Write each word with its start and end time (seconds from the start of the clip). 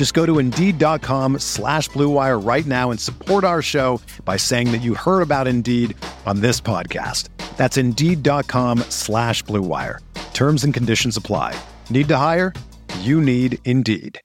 Just 0.00 0.14
go 0.14 0.24
to 0.24 0.38
Indeed.com 0.38 1.40
slash 1.40 1.90
BlueWire 1.90 2.42
right 2.42 2.64
now 2.64 2.90
and 2.90 2.98
support 2.98 3.44
our 3.44 3.60
show 3.60 4.00
by 4.24 4.38
saying 4.38 4.72
that 4.72 4.78
you 4.78 4.94
heard 4.94 5.20
about 5.20 5.46
Indeed 5.46 5.94
on 6.24 6.40
this 6.40 6.58
podcast. 6.58 7.28
That's 7.58 7.76
Indeed.com 7.76 8.78
slash 8.88 9.44
BlueWire. 9.44 9.98
Terms 10.32 10.64
and 10.64 10.72
conditions 10.72 11.18
apply. 11.18 11.54
Need 11.90 12.08
to 12.08 12.16
hire? 12.16 12.54
You 13.00 13.20
need 13.20 13.58
Indeed. 13.66 14.18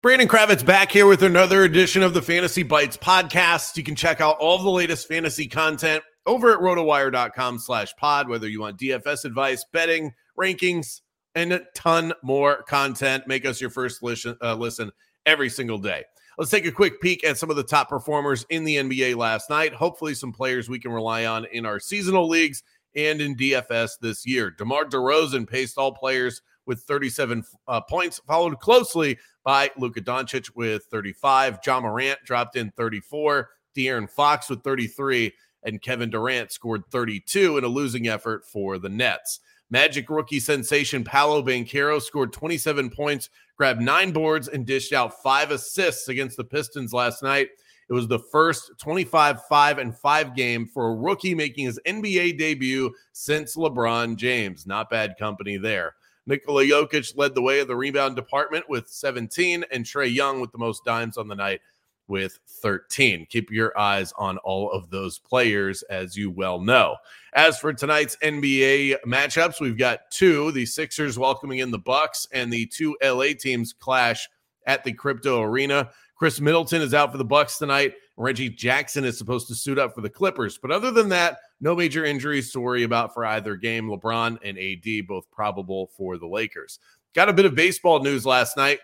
Brandon 0.00 0.26
Kravitz 0.26 0.64
back 0.64 0.90
here 0.90 1.06
with 1.06 1.22
another 1.22 1.64
edition 1.64 2.02
of 2.02 2.14
the 2.14 2.22
Fantasy 2.22 2.62
Bites 2.62 2.96
podcast. 2.96 3.76
You 3.76 3.82
can 3.82 3.94
check 3.94 4.22
out 4.22 4.38
all 4.38 4.56
the 4.56 4.70
latest 4.70 5.06
fantasy 5.06 5.48
content 5.48 6.02
over 6.24 6.50
at 6.50 6.60
rotowire.com 6.60 7.58
slash 7.58 7.94
pod, 7.96 8.30
whether 8.30 8.48
you 8.48 8.62
want 8.62 8.78
DFS 8.78 9.26
advice, 9.26 9.66
betting, 9.70 10.14
rankings, 10.40 11.02
and 11.34 11.52
a 11.52 11.62
ton 11.74 12.12
more 12.22 12.62
content. 12.62 13.26
Make 13.26 13.44
us 13.44 13.60
your 13.60 13.70
first 13.70 14.02
listen, 14.02 14.36
uh, 14.42 14.54
listen 14.54 14.90
every 15.26 15.48
single 15.48 15.78
day. 15.78 16.04
Let's 16.38 16.50
take 16.50 16.66
a 16.66 16.72
quick 16.72 17.00
peek 17.00 17.24
at 17.24 17.36
some 17.36 17.50
of 17.50 17.56
the 17.56 17.62
top 17.62 17.88
performers 17.88 18.46
in 18.48 18.64
the 18.64 18.76
NBA 18.76 19.16
last 19.16 19.50
night. 19.50 19.74
Hopefully, 19.74 20.14
some 20.14 20.32
players 20.32 20.68
we 20.68 20.78
can 20.78 20.92
rely 20.92 21.26
on 21.26 21.44
in 21.52 21.66
our 21.66 21.78
seasonal 21.78 22.28
leagues 22.28 22.62
and 22.96 23.20
in 23.20 23.36
DFS 23.36 23.98
this 24.00 24.26
year. 24.26 24.50
DeMar 24.50 24.84
DeRozan 24.86 25.48
paced 25.48 25.78
all 25.78 25.92
players 25.92 26.40
with 26.66 26.82
37 26.82 27.44
uh, 27.68 27.80
points, 27.82 28.20
followed 28.26 28.60
closely 28.60 29.18
by 29.44 29.70
Luka 29.76 30.00
Doncic 30.00 30.50
with 30.54 30.84
35. 30.84 31.58
Ja 31.66 31.80
Morant 31.80 32.18
dropped 32.24 32.56
in 32.56 32.70
34. 32.72 33.50
De'Aaron 33.76 34.08
Fox 34.08 34.48
with 34.48 34.62
33. 34.62 35.32
And 35.64 35.80
Kevin 35.80 36.10
Durant 36.10 36.50
scored 36.50 36.82
32 36.90 37.58
in 37.58 37.64
a 37.64 37.68
losing 37.68 38.08
effort 38.08 38.44
for 38.44 38.78
the 38.78 38.88
Nets. 38.88 39.40
Magic 39.72 40.10
rookie 40.10 40.38
sensation 40.38 41.02
Paolo 41.02 41.42
Banchero 41.42 42.00
scored 42.00 42.30
27 42.30 42.90
points, 42.90 43.30
grabbed 43.56 43.80
nine 43.80 44.12
boards, 44.12 44.48
and 44.48 44.66
dished 44.66 44.92
out 44.92 45.22
five 45.22 45.50
assists 45.50 46.08
against 46.08 46.36
the 46.36 46.44
Pistons 46.44 46.92
last 46.92 47.22
night. 47.22 47.48
It 47.88 47.94
was 47.94 48.06
the 48.06 48.18
first 48.18 48.72
25 48.76 49.46
5 49.46 49.78
and 49.78 49.96
5 49.96 50.36
game 50.36 50.66
for 50.66 50.88
a 50.88 50.94
rookie 50.94 51.34
making 51.34 51.64
his 51.64 51.80
NBA 51.86 52.36
debut 52.36 52.92
since 53.12 53.56
LeBron 53.56 54.16
James. 54.16 54.66
Not 54.66 54.90
bad 54.90 55.16
company 55.18 55.56
there. 55.56 55.94
Nikola 56.26 56.64
Jokic 56.64 57.16
led 57.16 57.34
the 57.34 57.42
way 57.42 57.60
in 57.60 57.66
the 57.66 57.74
rebound 57.74 58.14
department 58.14 58.68
with 58.68 58.90
17, 58.90 59.64
and 59.72 59.86
Trae 59.86 60.14
Young 60.14 60.42
with 60.42 60.52
the 60.52 60.58
most 60.58 60.84
dimes 60.84 61.16
on 61.16 61.28
the 61.28 61.34
night 61.34 61.62
with 62.12 62.38
13. 62.46 63.26
Keep 63.30 63.50
your 63.50 63.76
eyes 63.78 64.12
on 64.18 64.36
all 64.38 64.70
of 64.70 64.90
those 64.90 65.18
players, 65.18 65.82
as 65.84 66.14
you 66.14 66.30
well 66.30 66.60
know. 66.60 66.94
As 67.32 67.58
for 67.58 67.72
tonight's 67.72 68.16
NBA 68.22 68.96
matchups, 69.06 69.62
we've 69.62 69.78
got 69.78 70.10
two: 70.10 70.52
the 70.52 70.66
Sixers 70.66 71.18
welcoming 71.18 71.60
in 71.60 71.70
the 71.70 71.78
Bucks, 71.78 72.28
and 72.30 72.52
the 72.52 72.66
two 72.66 72.94
LA 73.02 73.28
teams 73.36 73.72
clash 73.72 74.28
at 74.66 74.84
the 74.84 74.92
Crypto 74.92 75.40
Arena. 75.40 75.88
Khris 76.14 76.38
Middleton 76.38 76.82
is 76.82 76.92
out 76.92 77.12
for 77.12 77.18
the 77.18 77.24
Bucks 77.24 77.56
tonight. 77.56 77.94
Reggie 78.18 78.50
Jackson 78.50 79.06
is 79.06 79.16
supposed 79.16 79.48
to 79.48 79.54
suit 79.54 79.78
up 79.78 79.94
for 79.94 80.02
the 80.02 80.10
Clippers, 80.10 80.58
but 80.58 80.70
other 80.70 80.90
than 80.90 81.08
that, 81.08 81.38
no 81.62 81.74
major 81.74 82.04
injuries 82.04 82.52
to 82.52 82.60
worry 82.60 82.82
about 82.82 83.14
for 83.14 83.24
either 83.24 83.56
game. 83.56 83.88
LeBron 83.88 84.38
and 84.44 84.58
AD 84.58 85.06
both 85.08 85.30
probable 85.30 85.90
for 85.96 86.18
the 86.18 86.26
Lakers. 86.26 86.78
Got 87.14 87.30
a 87.30 87.32
bit 87.32 87.46
of 87.46 87.54
baseball 87.54 88.00
news 88.00 88.26
last 88.26 88.58
night. 88.58 88.80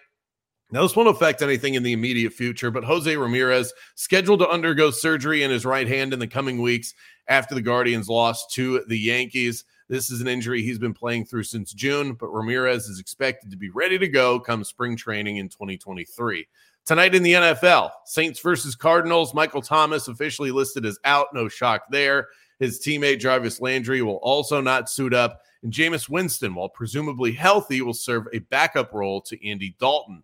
Now, 0.70 0.82
this 0.82 0.94
won't 0.94 1.08
affect 1.08 1.40
anything 1.40 1.74
in 1.74 1.82
the 1.82 1.94
immediate 1.94 2.34
future, 2.34 2.70
but 2.70 2.84
Jose 2.84 3.16
Ramirez 3.16 3.72
scheduled 3.94 4.40
to 4.40 4.48
undergo 4.48 4.90
surgery 4.90 5.42
in 5.42 5.50
his 5.50 5.64
right 5.64 5.88
hand 5.88 6.12
in 6.12 6.18
the 6.18 6.26
coming 6.26 6.60
weeks 6.60 6.92
after 7.26 7.54
the 7.54 7.62
Guardians 7.62 8.08
lost 8.08 8.50
to 8.52 8.84
the 8.86 8.98
Yankees. 8.98 9.64
This 9.88 10.10
is 10.10 10.20
an 10.20 10.28
injury 10.28 10.62
he's 10.62 10.78
been 10.78 10.92
playing 10.92 11.24
through 11.24 11.44
since 11.44 11.72
June, 11.72 12.12
but 12.12 12.28
Ramirez 12.28 12.86
is 12.88 13.00
expected 13.00 13.50
to 13.50 13.56
be 13.56 13.70
ready 13.70 13.98
to 13.98 14.08
go 14.08 14.38
come 14.38 14.62
spring 14.62 14.94
training 14.94 15.38
in 15.38 15.48
2023. 15.48 16.46
Tonight 16.84 17.14
in 17.14 17.22
the 17.22 17.32
NFL, 17.32 17.90
Saints 18.04 18.40
versus 18.40 18.74
Cardinals. 18.74 19.32
Michael 19.32 19.62
Thomas 19.62 20.08
officially 20.08 20.50
listed 20.50 20.84
as 20.84 20.98
out. 21.04 21.28
No 21.32 21.48
shock 21.48 21.84
there. 21.90 22.28
His 22.60 22.80
teammate 22.80 23.20
Jarvis 23.20 23.60
Landry 23.60 24.02
will 24.02 24.16
also 24.16 24.60
not 24.60 24.90
suit 24.90 25.14
up. 25.14 25.40
And 25.62 25.72
Jameis 25.72 26.08
Winston, 26.08 26.54
while 26.54 26.68
presumably 26.68 27.32
healthy, 27.32 27.80
will 27.80 27.94
serve 27.94 28.26
a 28.32 28.38
backup 28.38 28.92
role 28.92 29.20
to 29.22 29.48
Andy 29.48 29.74
Dalton. 29.78 30.22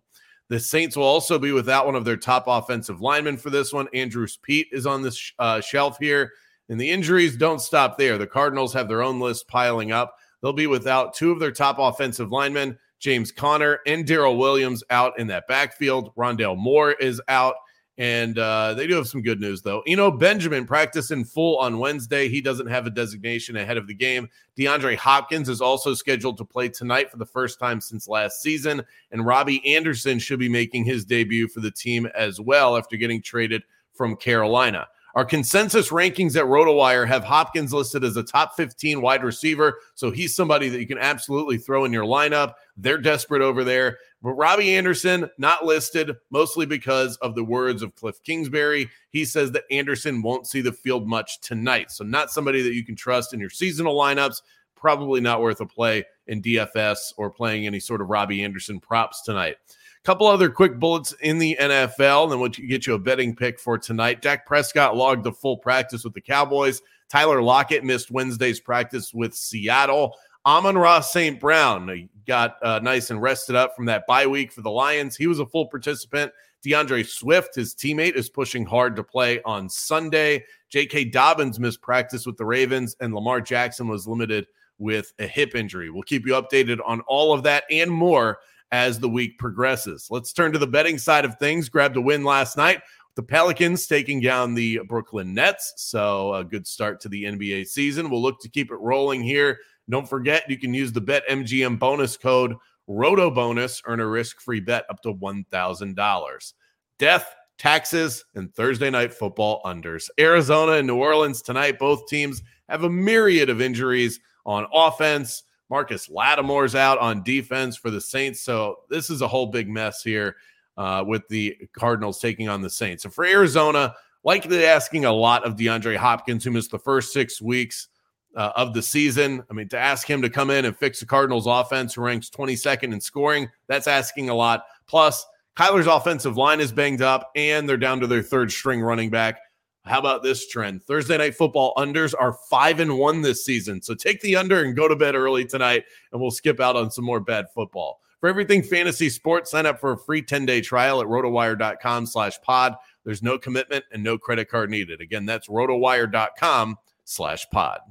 The 0.49 0.59
Saints 0.59 0.95
will 0.95 1.03
also 1.03 1.39
be 1.39 1.51
without 1.51 1.85
one 1.85 1.95
of 1.95 2.05
their 2.05 2.17
top 2.17 2.45
offensive 2.47 3.01
linemen 3.01 3.37
for 3.37 3.49
this 3.49 3.73
one. 3.73 3.87
Andrus 3.93 4.37
Peat 4.37 4.67
is 4.71 4.85
on 4.85 5.01
this 5.01 5.33
uh, 5.39 5.61
shelf 5.61 5.97
here. 5.99 6.31
And 6.69 6.79
the 6.79 6.89
injuries 6.89 7.35
don't 7.35 7.61
stop 7.61 7.97
there. 7.97 8.17
The 8.17 8.27
Cardinals 8.27 8.73
have 8.73 8.87
their 8.87 9.03
own 9.03 9.19
list 9.19 9.47
piling 9.47 9.91
up. 9.91 10.15
They'll 10.41 10.53
be 10.53 10.67
without 10.67 11.13
two 11.13 11.31
of 11.31 11.39
their 11.39 11.51
top 11.51 11.77
offensive 11.79 12.31
linemen, 12.31 12.77
James 12.99 13.31
Conner 13.31 13.79
and 13.87 14.05
Darrel 14.05 14.37
Williams, 14.37 14.83
out 14.89 15.17
in 15.19 15.27
that 15.27 15.47
backfield. 15.47 16.15
Rondale 16.15 16.57
Moore 16.57 16.91
is 16.93 17.21
out. 17.27 17.55
And 17.97 18.37
uh, 18.37 18.73
they 18.73 18.87
do 18.87 18.95
have 18.95 19.07
some 19.07 19.21
good 19.21 19.39
news, 19.39 19.61
though. 19.61 19.81
You 19.85 19.95
know, 19.95 20.11
Benjamin 20.11 20.65
practiced 20.65 21.11
in 21.11 21.23
full 21.23 21.57
on 21.59 21.79
Wednesday. 21.79 22.27
He 22.27 22.41
doesn't 22.41 22.67
have 22.67 22.85
a 22.85 22.89
designation 22.89 23.55
ahead 23.55 23.77
of 23.77 23.87
the 23.87 23.93
game. 23.93 24.27
DeAndre 24.57 24.97
Hopkins 24.97 25.47
is 25.47 25.61
also 25.61 25.93
scheduled 25.93 26.37
to 26.37 26.45
play 26.45 26.67
tonight 26.67 27.09
for 27.09 27.17
the 27.17 27.25
first 27.25 27.57
time 27.57 27.79
since 27.79 28.09
last 28.09 28.41
season. 28.41 28.83
And 29.11 29.25
Robbie 29.25 29.65
Anderson 29.75 30.19
should 30.19 30.39
be 30.39 30.49
making 30.49 30.83
his 30.83 31.05
debut 31.05 31.47
for 31.47 31.61
the 31.61 31.71
team 31.71 32.07
as 32.15 32.39
well 32.41 32.75
after 32.75 32.97
getting 32.97 33.21
traded 33.21 33.63
from 33.93 34.17
Carolina. 34.17 34.87
Our 35.15 35.23
consensus 35.23 35.91
rankings 35.91 36.35
at 36.35 36.43
RotoWire 36.43 37.07
have 37.07 37.23
Hopkins 37.23 37.73
listed 37.73 38.03
as 38.03 38.17
a 38.17 38.23
top 38.23 38.57
15 38.57 39.01
wide 39.01 39.23
receiver. 39.23 39.79
So 39.95 40.11
he's 40.11 40.35
somebody 40.35 40.67
that 40.67 40.79
you 40.79 40.85
can 40.85 40.97
absolutely 40.97 41.57
throw 41.57 41.85
in 41.85 41.93
your 41.93 42.03
lineup. 42.03 42.55
They're 42.75 42.97
desperate 42.97 43.41
over 43.41 43.63
there. 43.63 43.97
But 44.21 44.33
Robbie 44.33 44.75
Anderson, 44.75 45.29
not 45.37 45.63
listed, 45.63 46.17
mostly 46.31 46.65
because 46.65 47.15
of 47.17 47.33
the 47.33 47.45
words 47.45 47.81
of 47.81 47.95
Cliff 47.95 48.21
Kingsbury. 48.23 48.89
He 49.09 49.23
says 49.23 49.53
that 49.53 49.63
Anderson 49.71 50.21
won't 50.21 50.47
see 50.47 50.59
the 50.59 50.73
field 50.73 51.07
much 51.07 51.39
tonight. 51.39 51.91
So, 51.91 52.03
not 52.03 52.29
somebody 52.29 52.61
that 52.63 52.73
you 52.73 52.83
can 52.83 52.97
trust 52.97 53.33
in 53.33 53.39
your 53.39 53.49
seasonal 53.49 53.95
lineups. 53.95 54.41
Probably 54.75 55.21
not 55.21 55.41
worth 55.41 55.61
a 55.61 55.65
play 55.65 56.03
in 56.27 56.41
DFS 56.41 57.13
or 57.15 57.29
playing 57.29 57.65
any 57.65 57.79
sort 57.79 58.01
of 58.01 58.09
Robbie 58.09 58.43
Anderson 58.43 58.81
props 58.81 59.21
tonight. 59.21 59.55
Couple 60.05 60.27
other 60.27 60.51
quick 60.51 60.79
bullets 60.79 61.13
in 61.13 61.39
the 61.39 61.57
NFL, 61.59 62.23
and 62.23 62.31
then 62.31 62.39
we'll 62.39 62.49
get 62.49 62.85
you 62.85 62.93
a 62.93 62.99
betting 62.99 63.35
pick 63.35 63.59
for 63.59 63.75
tonight. 63.75 64.21
Dak 64.21 64.45
Prescott 64.45 64.95
logged 64.95 65.23
the 65.23 65.31
full 65.31 65.57
practice 65.57 66.03
with 66.03 66.13
the 66.13 66.21
Cowboys. 66.21 66.83
Tyler 67.09 67.41
Lockett 67.41 67.83
missed 67.83 68.11
Wednesday's 68.11 68.59
practice 68.59 69.15
with 69.15 69.33
Seattle. 69.33 70.15
Amon-Ra 70.45 70.99
St. 70.99 71.39
Brown 71.39 72.07
got 72.27 72.57
uh, 72.61 72.79
nice 72.83 73.09
and 73.09 73.19
rested 73.19 73.55
up 73.55 73.75
from 73.75 73.85
that 73.85 74.05
bye 74.05 74.27
week 74.27 74.51
for 74.51 74.61
the 74.61 74.69
Lions. 74.69 75.15
He 75.15 75.25
was 75.25 75.39
a 75.39 75.45
full 75.47 75.65
participant. 75.65 76.31
D'Andre 76.63 77.01
Swift, 77.01 77.55
his 77.55 77.73
teammate, 77.73 78.15
is 78.15 78.29
pushing 78.29 78.63
hard 78.63 78.95
to 78.97 79.03
play 79.03 79.41
on 79.41 79.67
Sunday. 79.67 80.45
J.K. 80.69 81.05
Dobbins 81.05 81.59
missed 81.59 81.81
practice 81.81 82.27
with 82.27 82.37
the 82.37 82.45
Ravens, 82.45 82.95
and 82.99 83.11
Lamar 83.11 83.41
Jackson 83.41 83.87
was 83.87 84.07
limited 84.07 84.45
with 84.77 85.13
a 85.19 85.27
hip 85.27 85.55
injury. 85.55 85.89
We'll 85.89 86.03
keep 86.03 86.25
you 86.25 86.33
updated 86.33 86.79
on 86.85 87.01
all 87.01 87.33
of 87.33 87.43
that 87.43 87.63
and 87.69 87.89
more 87.89 88.39
as 88.71 88.99
the 88.99 89.09
week 89.09 89.37
progresses. 89.37 90.07
Let's 90.09 90.33
turn 90.33 90.51
to 90.53 90.59
the 90.59 90.67
betting 90.67 90.97
side 90.97 91.25
of 91.25 91.37
things. 91.37 91.69
Grabbed 91.69 91.97
a 91.97 92.01
win 92.01 92.23
last 92.23 92.57
night. 92.57 92.81
The 93.15 93.23
Pelicans 93.23 93.87
taking 93.87 94.19
down 94.19 94.53
the 94.53 94.81
Brooklyn 94.89 95.33
Nets. 95.33 95.73
So, 95.77 96.33
a 96.33 96.43
good 96.43 96.67
start 96.67 96.99
to 97.01 97.09
the 97.09 97.23
NBA 97.23 97.67
season. 97.67 98.09
We'll 98.09 98.21
look 98.21 98.41
to 98.41 98.49
keep 98.49 98.71
it 98.71 98.75
rolling 98.75 99.23
here 99.23 99.59
don't 99.89 100.09
forget, 100.09 100.49
you 100.49 100.57
can 100.57 100.73
use 100.73 100.91
the 100.91 101.01
BetMGM 101.01 101.77
bonus 101.77 102.17
code 102.17 102.55
ROTOBONUS, 102.89 103.83
earn 103.85 103.99
a 103.99 104.07
risk 104.07 104.39
free 104.39 104.59
bet 104.59 104.85
up 104.89 105.01
to 105.01 105.13
$1,000. 105.13 106.53
Death, 106.97 107.35
taxes, 107.57 108.25
and 108.35 108.53
Thursday 108.53 108.89
night 108.89 109.13
football 109.13 109.61
unders. 109.63 110.09
Arizona 110.19 110.73
and 110.73 110.87
New 110.87 110.97
Orleans 110.97 111.41
tonight, 111.41 111.77
both 111.77 112.07
teams 112.07 112.41
have 112.67 112.83
a 112.83 112.89
myriad 112.89 113.49
of 113.49 113.61
injuries 113.61 114.19
on 114.45 114.67
offense. 114.73 115.43
Marcus 115.69 116.09
Lattimore's 116.09 116.75
out 116.75 116.99
on 116.99 117.23
defense 117.23 117.75
for 117.75 117.89
the 117.89 118.01
Saints. 118.01 118.41
So 118.41 118.79
this 118.89 119.09
is 119.09 119.21
a 119.21 119.27
whole 119.27 119.47
big 119.47 119.67
mess 119.67 120.03
here 120.03 120.35
uh, 120.77 121.03
with 121.05 121.27
the 121.29 121.57
Cardinals 121.77 122.19
taking 122.19 122.49
on 122.49 122.61
the 122.61 122.69
Saints. 122.69 123.03
So 123.03 123.09
for 123.09 123.25
Arizona, 123.25 123.95
likely 124.23 124.65
asking 124.65 125.05
a 125.05 125.11
lot 125.11 125.43
of 125.43 125.55
DeAndre 125.55 125.95
Hopkins, 125.95 126.43
who 126.43 126.51
missed 126.51 126.71
the 126.71 126.79
first 126.79 127.13
six 127.13 127.41
weeks 127.41 127.87
uh, 128.35 128.51
of 128.55 128.73
the 128.73 128.81
season. 128.81 129.43
I 129.49 129.53
mean, 129.53 129.69
to 129.69 129.79
ask 129.79 130.09
him 130.09 130.21
to 130.21 130.29
come 130.29 130.49
in 130.49 130.65
and 130.65 130.77
fix 130.77 130.99
the 130.99 131.05
Cardinals 131.05 131.47
offense, 131.47 131.93
who 131.93 132.01
ranks 132.01 132.29
22nd 132.29 132.93
in 132.93 132.99
scoring, 132.99 133.49
that's 133.67 133.87
asking 133.87 134.29
a 134.29 134.35
lot. 134.35 134.65
Plus, 134.87 135.25
Kyler's 135.55 135.87
offensive 135.87 136.35
line 136.35 136.59
is 136.59 136.71
banged 136.71 137.01
up, 137.01 137.31
and 137.35 137.67
they're 137.67 137.77
down 137.77 138.01
to 138.01 138.07
their 138.07 138.21
third 138.21 138.51
string 138.51 138.81
running 138.81 139.09
back. 139.09 139.39
How 139.85 139.99
about 139.99 140.23
this 140.23 140.47
trend? 140.47 140.83
Thursday 140.83 141.17
night 141.17 141.35
football 141.35 141.73
unders 141.77 142.13
are 142.17 142.33
five 142.49 142.79
and 142.79 142.97
one 142.97 143.21
this 143.21 143.45
season. 143.45 143.81
So 143.81 143.93
take 143.93 144.19
the 144.21 144.35
under 144.35 144.63
and 144.63 144.75
go 144.75 144.87
to 144.87 144.95
bed 144.95 145.15
early 145.15 145.45
tonight, 145.45 145.83
and 146.11 146.19
we'll 146.19 146.31
skip 146.31 146.59
out 146.59 146.75
on 146.75 146.89
some 146.89 147.05
more 147.05 147.19
bad 147.19 147.45
football. 147.53 148.01
For 148.19 148.29
everything 148.29 148.63
fantasy 148.63 149.09
sports, 149.09 149.51
sign 149.51 149.67
up 149.67 149.79
for 149.79 149.91
a 149.91 149.97
free 149.97 150.23
10-day 150.23 150.61
trial 150.61 151.01
at 151.01 151.07
rotowire.com 151.07 152.07
slash 152.07 152.41
pod. 152.41 152.75
There's 153.03 153.21
no 153.21 153.37
commitment 153.37 153.85
and 153.91 154.03
no 154.03 154.17
credit 154.17 154.49
card 154.49 154.71
needed. 154.71 155.01
Again, 155.01 155.27
that's 155.27 155.47
rotowire.com 155.47 156.77
slash 157.03 157.45
pod. 157.51 157.81